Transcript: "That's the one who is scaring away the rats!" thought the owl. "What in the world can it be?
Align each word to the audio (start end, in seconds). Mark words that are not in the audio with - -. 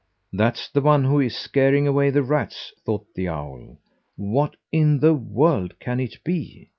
"That's 0.33 0.67
the 0.67 0.81
one 0.81 1.03
who 1.03 1.19
is 1.19 1.37
scaring 1.37 1.85
away 1.87 2.09
the 2.09 2.23
rats!" 2.23 2.73
thought 2.87 3.05
the 3.13 3.27
owl. 3.29 3.77
"What 4.15 4.55
in 4.71 4.97
the 4.99 5.13
world 5.13 5.77
can 5.79 5.99
it 5.99 6.17
be? 6.23 6.69